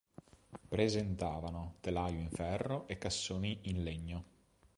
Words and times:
Presentavano 0.67 1.75
telaio 1.79 2.19
in 2.19 2.31
ferro 2.31 2.87
e 2.87 2.97
cassoni 2.97 3.59
in 3.65 3.83
legno. 3.83 4.23